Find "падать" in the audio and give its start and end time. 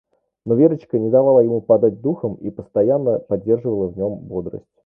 1.61-2.01